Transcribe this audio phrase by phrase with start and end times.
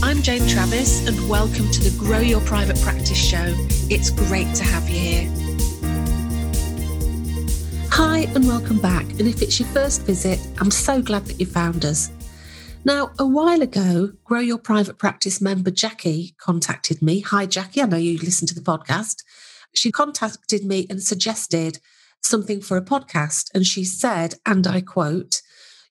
[0.00, 3.52] I'm Jane Travis, and welcome to the Grow Your Private Practice Show.
[3.90, 5.32] It's great to have you here.
[7.90, 9.04] Hi, and welcome back.
[9.18, 12.12] And if it's your first visit, I'm so glad that you found us.
[12.84, 17.20] Now, a while ago, Grow Your Private Practice member Jackie contacted me.
[17.20, 17.82] Hi, Jackie.
[17.82, 19.24] I know you listen to the podcast.
[19.74, 21.80] She contacted me and suggested
[22.22, 23.50] something for a podcast.
[23.52, 25.42] And she said, and I quote,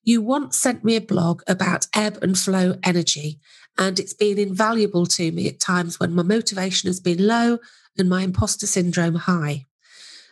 [0.01, 3.41] You once sent me a blog about ebb and flow energy,
[3.77, 7.59] and it's been invaluable to me at times when my motivation has been low
[7.97, 9.65] and my imposter syndrome high.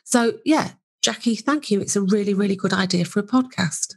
[0.03, 1.81] So, yeah, Jackie, thank you.
[1.81, 3.95] It's a really, really good idea for a podcast.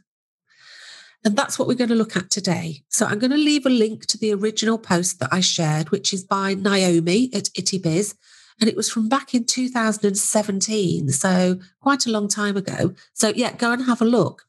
[1.23, 2.83] And that's what we're going to look at today.
[2.89, 6.13] So I'm going to leave a link to the original post that I shared, which
[6.13, 8.15] is by Naomi at Itty Biz.
[8.61, 11.09] And it was from back in 2017.
[11.09, 12.93] So quite a long time ago.
[13.13, 14.45] So yeah, go and have a look.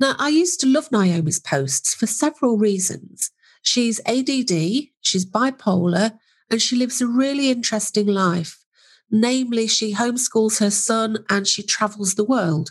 [0.00, 3.30] Now, I used to love Naomi's posts for several reasons.
[3.64, 6.18] She's ADD, she's bipolar,
[6.50, 8.62] and she lives a really interesting life.
[9.10, 12.70] Namely, she homeschools her son and she travels the world.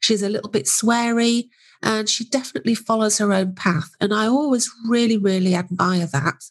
[0.00, 1.48] She's a little bit sweary
[1.82, 3.90] and she definitely follows her own path.
[4.00, 6.42] And I always really, really admire that.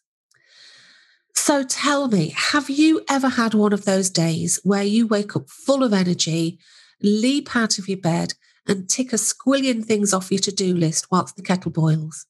[1.35, 5.49] So tell me, have you ever had one of those days where you wake up
[5.49, 6.57] full of energy,
[7.01, 8.33] leap out of your bed,
[8.65, 12.25] and tick a squillion things off your to do list whilst the kettle boils?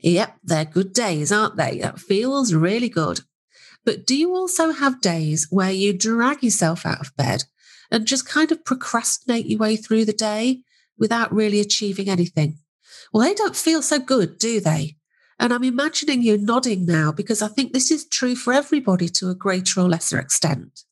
[0.00, 1.78] Yep, they're good days, aren't they?
[1.78, 3.20] That feels really good.
[3.84, 7.44] But do you also have days where you drag yourself out of bed
[7.90, 10.62] and just kind of procrastinate your way through the day
[10.98, 12.58] without really achieving anything?
[13.12, 14.96] Well, they don't feel so good, do they?
[15.38, 19.28] And I'm imagining you nodding now because I think this is true for everybody to
[19.30, 20.82] a greater or lesser extent.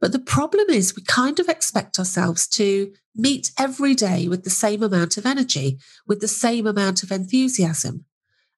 [0.00, 4.50] But the problem is, we kind of expect ourselves to meet every day with the
[4.50, 8.06] same amount of energy, with the same amount of enthusiasm.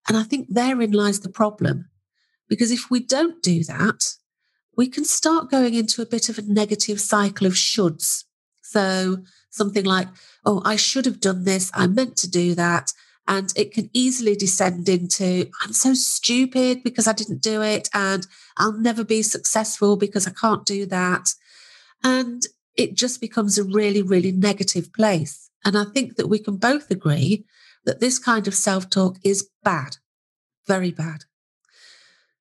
[0.09, 1.89] And I think therein lies the problem.
[2.49, 4.15] Because if we don't do that,
[4.77, 8.25] we can start going into a bit of a negative cycle of shoulds.
[8.63, 9.19] So
[9.51, 10.09] something like,
[10.45, 11.71] oh, I should have done this.
[11.75, 12.93] I meant to do that.
[13.27, 17.89] And it can easily descend into, I'm so stupid because I didn't do it.
[17.95, 18.27] And
[18.59, 21.31] I'll never be successful because I can't do that.
[22.03, 22.43] And
[22.77, 25.49] it just becomes a really, really negative place.
[25.65, 27.47] And I think that we can both agree
[27.85, 29.99] that this kind of self talk is bad,
[30.67, 31.25] very bad.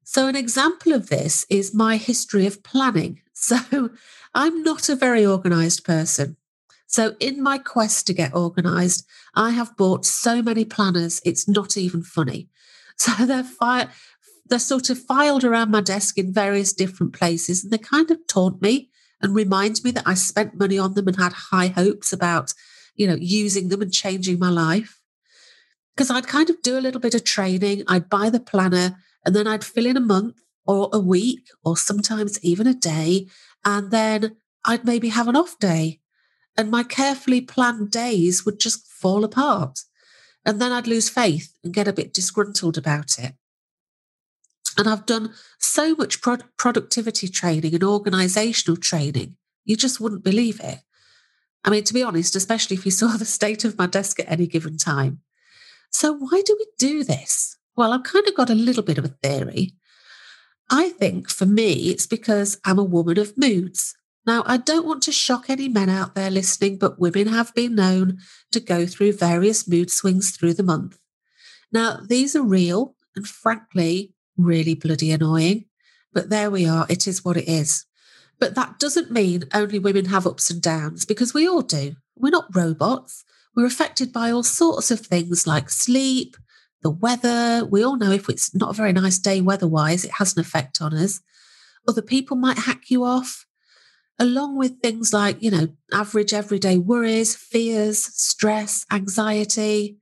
[0.03, 3.21] So, an example of this is my history of planning.
[3.35, 3.89] So,
[4.35, 6.37] I'm not a very organized person.
[6.85, 9.05] So, in my quest to get organized,
[9.35, 12.49] I have bought so many planners, it's not even funny.
[12.95, 13.89] So, they're, fi-
[14.45, 18.19] they're sort of filed around my desk in various different places, and they kind of
[18.27, 22.13] taunt me and remind me that I spent money on them and had high hopes
[22.13, 22.53] about,
[22.95, 25.01] you know, using them and changing my life.
[25.95, 29.35] Because I'd kind of do a little bit of training, I'd buy the planner, and
[29.35, 33.27] then I'd fill in a month or a week or sometimes even a day.
[33.63, 35.99] And then I'd maybe have an off day.
[36.57, 39.79] And my carefully planned days would just fall apart.
[40.45, 43.33] And then I'd lose faith and get a bit disgruntled about it.
[44.77, 50.59] And I've done so much pro- productivity training and organizational training, you just wouldn't believe
[50.59, 50.79] it.
[51.63, 54.31] I mean, to be honest, especially if you saw the state of my desk at
[54.31, 55.21] any given time.
[55.93, 57.57] So, why do we do this?
[57.77, 59.73] Well, I've kind of got a little bit of a theory.
[60.69, 63.95] I think for me, it's because I'm a woman of moods.
[64.25, 67.75] Now, I don't want to shock any men out there listening, but women have been
[67.75, 68.19] known
[68.51, 70.97] to go through various mood swings through the month.
[71.71, 75.65] Now, these are real, and frankly, really bloody annoying.
[76.13, 76.85] But there we are.
[76.89, 77.85] It is what it is.
[78.39, 81.95] But that doesn't mean only women have ups and downs because we all do.
[82.15, 83.25] We're not robots.
[83.55, 86.35] We're affected by all sorts of things like sleep,
[86.81, 87.65] the weather.
[87.65, 90.41] We all know if it's not a very nice day weather wise, it has an
[90.41, 91.21] effect on us.
[91.87, 93.45] Other people might hack you off,
[94.17, 99.97] along with things like, you know, average everyday worries, fears, stress, anxiety,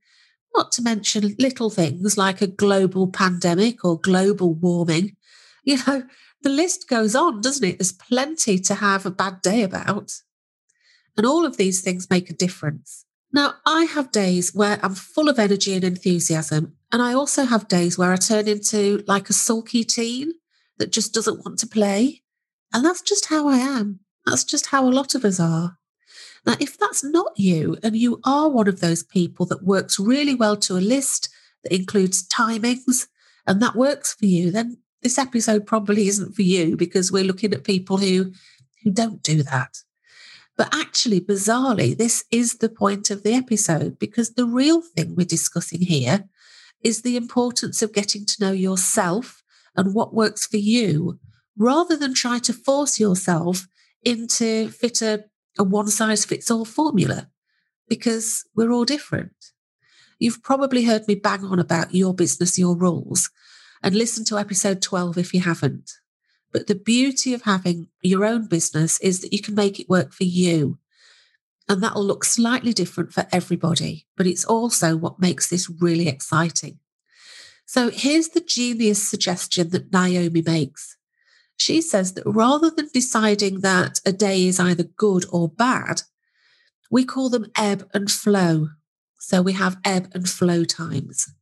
[0.54, 5.16] not to mention little things like a global pandemic or global warming.
[5.64, 6.02] You know,
[6.42, 7.78] the list goes on, doesn't it?
[7.78, 10.10] There's plenty to have a bad day about.
[11.16, 13.04] And all of these things make a difference.
[13.32, 17.66] Now, I have days where I'm full of energy and enthusiasm, and I also have
[17.66, 20.32] days where I turn into like a sulky teen
[20.78, 22.22] that just doesn't want to play.
[22.74, 24.00] And that's just how I am.
[24.26, 25.78] That's just how a lot of us are.
[26.44, 30.34] Now, if that's not you, and you are one of those people that works really
[30.34, 31.28] well to a list
[31.62, 33.06] that includes timings,
[33.46, 37.54] and that works for you, then this episode probably isn't for you because we're looking
[37.54, 38.32] at people who,
[38.82, 39.78] who don't do that.
[40.56, 45.26] But actually, bizarrely, this is the point of the episode because the real thing we're
[45.26, 46.28] discussing here
[46.82, 49.42] is the importance of getting to know yourself
[49.76, 51.18] and what works for you
[51.56, 53.66] rather than try to force yourself
[54.04, 55.24] into fit a,
[55.58, 57.28] a one size fits all formula
[57.88, 59.32] because we're all different.
[60.18, 63.30] You've probably heard me bang on about your business, your rules,
[63.82, 65.90] and listen to episode 12 if you haven't.
[66.52, 70.12] But the beauty of having your own business is that you can make it work
[70.12, 70.78] for you.
[71.68, 76.78] And that'll look slightly different for everybody, but it's also what makes this really exciting.
[77.64, 80.98] So here's the genius suggestion that Naomi makes.
[81.56, 86.02] She says that rather than deciding that a day is either good or bad,
[86.90, 88.68] we call them ebb and flow.
[89.18, 91.32] So we have ebb and flow times.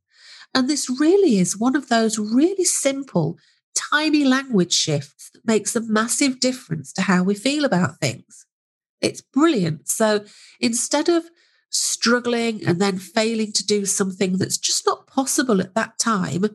[0.53, 3.37] And this really is one of those really simple,
[3.75, 8.45] tiny language shifts that makes a massive difference to how we feel about things.
[9.01, 9.89] It's brilliant.
[9.89, 10.25] So
[10.59, 11.25] instead of
[11.69, 16.45] struggling and then failing to do something that's just not possible at that time,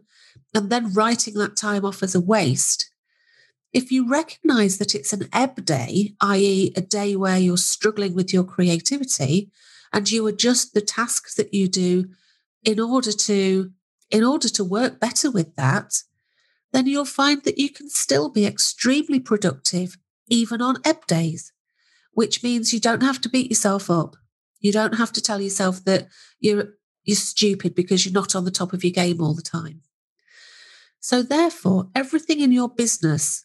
[0.55, 2.91] and then writing that time off as a waste,
[3.73, 8.33] if you recognize that it's an ebb day, i.e., a day where you're struggling with
[8.33, 9.51] your creativity,
[9.93, 12.09] and you adjust the tasks that you do
[12.65, 13.71] in order to
[14.11, 16.03] in order to work better with that,
[16.73, 19.97] then you'll find that you can still be extremely productive
[20.29, 21.53] even on ebb days,
[22.13, 24.17] which means you don't have to beat yourself up.
[24.61, 26.09] You don't have to tell yourself that
[26.41, 26.71] you're
[27.05, 29.83] you're stupid because you're not on the top of your game all the time.
[30.99, 33.45] So therefore, everything in your business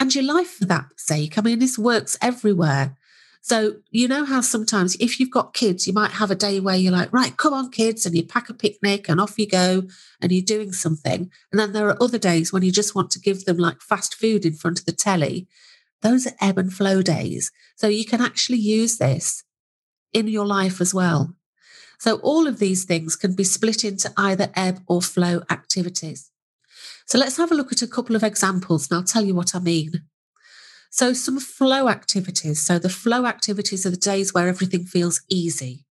[0.00, 2.96] and your life for that sake, I mean, this works everywhere.
[3.42, 6.74] So, you know how sometimes if you've got kids, you might have a day where
[6.74, 9.84] you're like, right, come on, kids, and you pack a picnic and off you go
[10.20, 11.30] and you're doing something.
[11.52, 14.14] And then there are other days when you just want to give them like fast
[14.16, 15.46] food in front of the telly.
[16.02, 17.52] Those are ebb and flow days.
[17.76, 19.44] So you can actually use this
[20.12, 21.34] in your life as well.
[21.98, 26.30] So all of these things can be split into either ebb or flow activities.
[27.06, 29.54] So let's have a look at a couple of examples and I'll tell you what
[29.54, 30.02] I mean.
[30.96, 32.64] So, some flow activities.
[32.64, 35.84] So, the flow activities are the days where everything feels easy.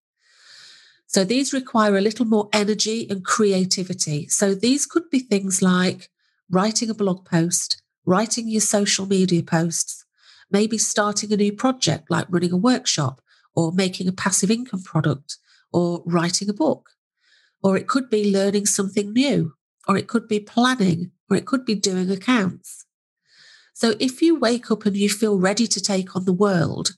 [1.05, 4.27] So, these require a little more energy and creativity.
[4.29, 6.09] So, these could be things like
[6.49, 10.05] writing a blog post, writing your social media posts,
[10.49, 13.21] maybe starting a new project like running a workshop
[13.55, 15.37] or making a passive income product
[15.71, 16.89] or writing a book.
[17.61, 19.53] Or it could be learning something new,
[19.87, 22.84] or it could be planning, or it could be doing accounts.
[23.75, 26.91] So if you wake up and you feel ready to take on the world,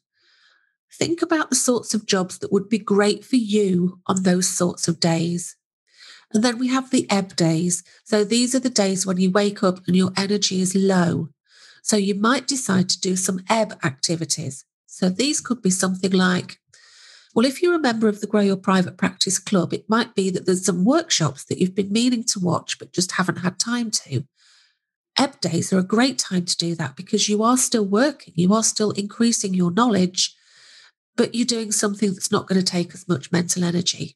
[0.94, 4.88] think about the sorts of jobs that would be great for you on those sorts
[4.88, 5.56] of days.
[6.32, 7.84] And then we have the ebb days.
[8.04, 11.30] So these are the days when you wake up and your energy is low.
[11.82, 14.64] So you might decide to do some ebb activities.
[14.86, 16.60] So these could be something like,
[17.34, 20.30] well, if you're a member of the Grow Your Private Practice Club, it might be
[20.30, 23.90] that there's some workshops that you've been meaning to watch but just haven't had time
[23.90, 24.28] to
[25.18, 28.54] ebb days are a great time to do that because you are still working, you
[28.54, 30.36] are still increasing your knowledge,
[31.16, 34.16] but you're doing something that's not going to take as much mental energy.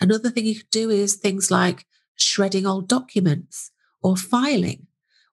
[0.00, 3.70] Another thing you could do is things like shredding old documents
[4.02, 4.86] or filing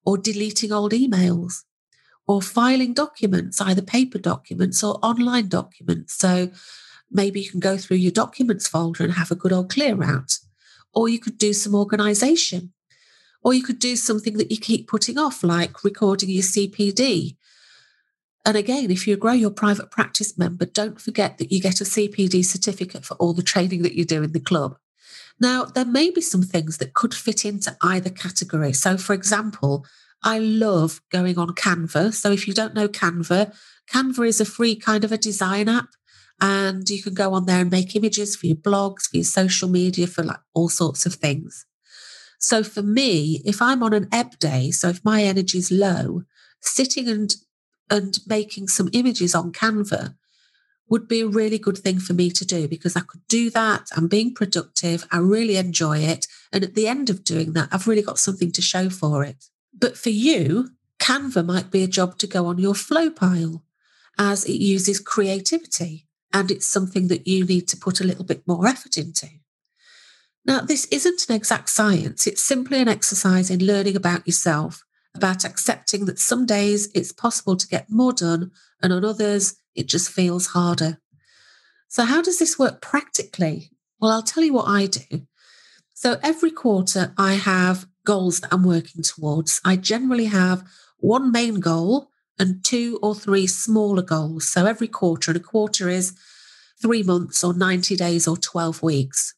[0.05, 1.63] or deleting old emails
[2.27, 6.13] or filing documents, either paper documents or online documents.
[6.15, 6.51] So
[7.11, 10.37] maybe you can go through your documents folder and have a good old clear out.
[10.93, 12.73] Or you could do some organization
[13.43, 17.35] or you could do something that you keep putting off, like recording your CPD.
[18.45, 21.85] And again, if you grow your private practice member, don't forget that you get a
[21.85, 24.77] CPD certificate for all the training that you do in the club.
[25.39, 28.73] Now, there may be some things that could fit into either category.
[28.73, 29.85] So, for example,
[30.23, 32.13] I love going on Canva.
[32.13, 33.55] So, if you don't know Canva,
[33.91, 35.89] Canva is a free kind of a design app.
[36.41, 39.69] And you can go on there and make images for your blogs, for your social
[39.69, 41.65] media, for like all sorts of things.
[42.43, 46.23] So for me, if I'm on an ebb day, so if my energy is low,
[46.59, 47.33] sitting and
[47.89, 50.15] and making some images on Canva
[50.89, 53.87] would be a really good thing for me to do because I could do that.
[53.95, 55.07] I'm being productive.
[55.09, 56.27] I really enjoy it.
[56.51, 59.45] And at the end of doing that, I've really got something to show for it.
[59.73, 63.63] But for you, Canva might be a job to go on your flow pile
[64.17, 68.45] as it uses creativity and it's something that you need to put a little bit
[68.45, 69.29] more effort into.
[70.45, 74.83] Now, this isn't an exact science, it's simply an exercise in learning about yourself,
[75.15, 79.87] about accepting that some days it's possible to get more done, and on others, it
[79.87, 80.99] just feels harder.
[81.87, 83.71] So, how does this work practically?
[83.99, 85.27] Well, I'll tell you what I do.
[85.93, 89.61] So, every quarter, I have goals that I'm working towards.
[89.63, 94.49] I generally have one main goal and two or three smaller goals.
[94.49, 96.17] So, every quarter, and a quarter is
[96.81, 99.35] three months or 90 days or 12 weeks.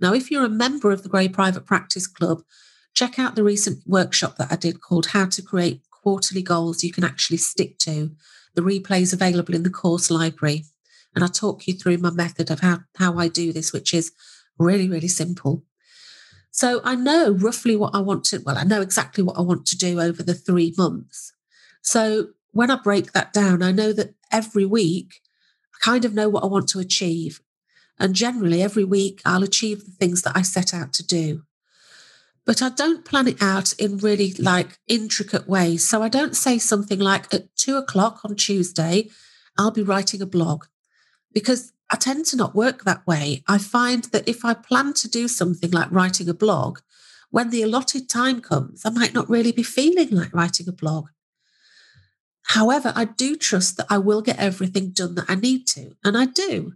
[0.00, 2.42] Now, if you're a member of the Grow Your Private Practice Club,
[2.94, 6.92] check out the recent workshop that I did called How to Create Quarterly Goals You
[6.92, 8.10] Can Actually Stick to.
[8.54, 10.64] The replay is available in the course library.
[11.14, 14.12] And I talk you through my method of how, how I do this, which is
[14.58, 15.64] really, really simple.
[16.50, 19.66] So I know roughly what I want to, well, I know exactly what I want
[19.66, 21.32] to do over the three months.
[21.82, 25.20] So when I break that down, I know that every week
[25.74, 27.40] I kind of know what I want to achieve.
[27.98, 31.42] And generally, every week I'll achieve the things that I set out to do.
[32.44, 35.88] But I don't plan it out in really like intricate ways.
[35.88, 39.08] So I don't say something like at two o'clock on Tuesday,
[39.58, 40.66] I'll be writing a blog
[41.32, 43.42] because I tend to not work that way.
[43.48, 46.80] I find that if I plan to do something like writing a blog,
[47.30, 51.08] when the allotted time comes, I might not really be feeling like writing a blog.
[52.42, 56.16] However, I do trust that I will get everything done that I need to, and
[56.16, 56.74] I do.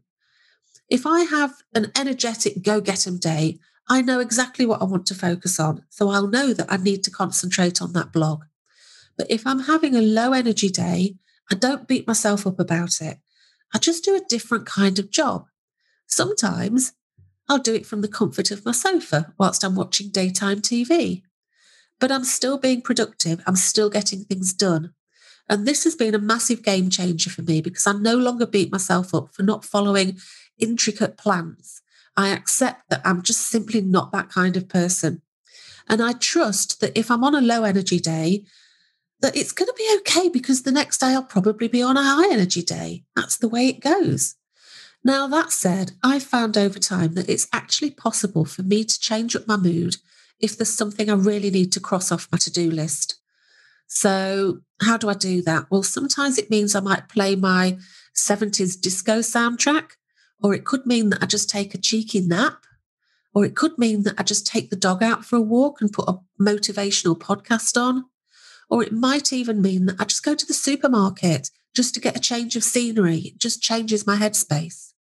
[0.90, 5.06] If I have an energetic go get 'em day, I know exactly what I want
[5.06, 5.84] to focus on.
[5.88, 8.44] So I'll know that I need to concentrate on that blog.
[9.16, 11.16] But if I'm having a low energy day,
[11.50, 13.18] I don't beat myself up about it.
[13.72, 15.46] I just do a different kind of job.
[16.06, 16.92] Sometimes
[17.48, 21.22] I'll do it from the comfort of my sofa whilst I'm watching daytime TV.
[22.00, 24.94] But I'm still being productive, I'm still getting things done.
[25.48, 28.70] And this has been a massive game changer for me because I no longer beat
[28.70, 30.18] myself up for not following
[30.60, 31.82] intricate plans.
[32.16, 35.22] I accept that I'm just simply not that kind of person.
[35.88, 38.44] And I trust that if I'm on a low energy day,
[39.20, 42.02] that it's going to be okay because the next day I'll probably be on a
[42.02, 43.04] high energy day.
[43.14, 44.36] That's the way it goes.
[45.02, 49.34] Now, that said, I've found over time that it's actually possible for me to change
[49.34, 49.96] up my mood
[50.38, 53.18] if there's something I really need to cross off my to do list.
[53.86, 55.66] So, how do I do that?
[55.70, 57.78] Well, sometimes it means I might play my
[58.14, 59.92] 70s disco soundtrack,
[60.42, 62.64] or it could mean that I just take a cheeky nap,
[63.34, 65.92] or it could mean that I just take the dog out for a walk and
[65.92, 68.04] put a motivational podcast on.
[68.68, 72.16] Or it might even mean that I just go to the supermarket just to get
[72.16, 73.18] a change of scenery.
[73.18, 74.92] It just changes my headspace.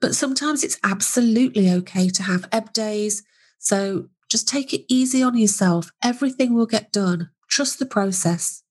[0.00, 3.22] But sometimes it's absolutely okay to have ebb days.
[3.58, 5.90] So just take it easy on yourself.
[6.02, 7.30] Everything will get done.
[7.48, 8.62] Trust the process.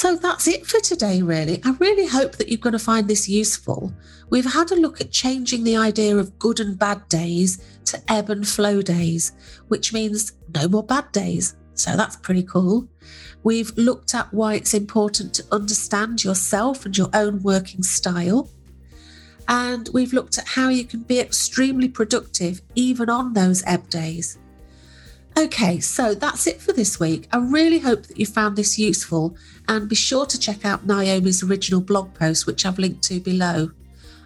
[0.00, 1.60] So that's it for today, really.
[1.64, 3.92] I really hope that you're going to find this useful.
[4.30, 8.30] We've had a look at changing the idea of good and bad days to ebb
[8.30, 9.32] and flow days,
[9.66, 11.56] which means no more bad days.
[11.74, 12.88] So that's pretty cool.
[13.42, 18.48] We've looked at why it's important to understand yourself and your own working style.
[19.48, 24.38] And we've looked at how you can be extremely productive even on those ebb days.
[25.38, 27.28] Okay, so that's it for this week.
[27.32, 29.36] I really hope that you found this useful
[29.68, 33.70] and be sure to check out Naomi's original blog post, which I've linked to below.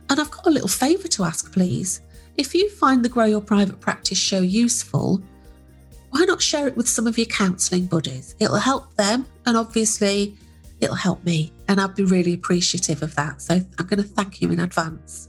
[0.08, 2.00] And I've got a little favour to ask, please.
[2.38, 5.22] If you find the Grow Your Private Practice show useful,
[6.10, 8.34] why not share it with some of your counselling buddies?
[8.40, 10.34] It'll help them, and obviously,
[10.80, 11.52] it'll help me.
[11.68, 13.42] And I'd be really appreciative of that.
[13.42, 15.28] So I'm going to thank you in advance.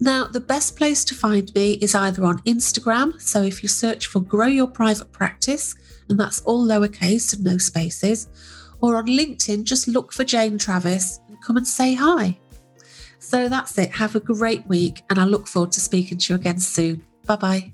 [0.00, 3.20] Now, the best place to find me is either on Instagram.
[3.20, 5.74] So if you search for Grow Your Private Practice,
[6.08, 8.28] and that's all lowercase and no spaces,
[8.80, 12.38] or on LinkedIn, just look for Jane Travis and come and say hi.
[13.18, 13.90] So that's it.
[13.92, 17.04] Have a great week, and I look forward to speaking to you again soon.
[17.26, 17.73] Bye bye.